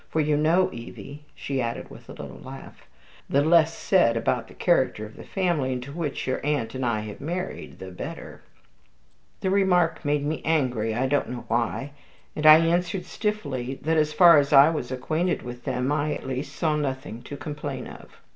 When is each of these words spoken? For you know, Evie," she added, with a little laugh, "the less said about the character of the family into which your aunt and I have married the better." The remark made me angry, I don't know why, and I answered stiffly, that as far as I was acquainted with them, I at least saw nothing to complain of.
For 0.09 0.19
you 0.19 0.35
know, 0.35 0.71
Evie," 0.73 1.25
she 1.35 1.61
added, 1.61 1.91
with 1.91 2.09
a 2.09 2.13
little 2.13 2.41
laugh, 2.43 2.87
"the 3.29 3.43
less 3.43 3.77
said 3.77 4.17
about 4.17 4.47
the 4.47 4.55
character 4.55 5.05
of 5.05 5.15
the 5.15 5.23
family 5.23 5.71
into 5.71 5.91
which 5.93 6.25
your 6.25 6.43
aunt 6.43 6.73
and 6.73 6.83
I 6.83 7.01
have 7.01 7.21
married 7.21 7.77
the 7.77 7.91
better." 7.91 8.41
The 9.41 9.51
remark 9.51 10.03
made 10.03 10.25
me 10.25 10.41
angry, 10.43 10.95
I 10.95 11.05
don't 11.05 11.29
know 11.29 11.45
why, 11.47 11.91
and 12.35 12.47
I 12.47 12.65
answered 12.65 13.05
stiffly, 13.05 13.75
that 13.83 13.97
as 13.97 14.11
far 14.11 14.39
as 14.39 14.51
I 14.51 14.71
was 14.71 14.91
acquainted 14.91 15.43
with 15.43 15.65
them, 15.65 15.91
I 15.91 16.15
at 16.15 16.25
least 16.25 16.55
saw 16.55 16.75
nothing 16.75 17.21
to 17.21 17.37
complain 17.37 17.85
of. 17.85 18.17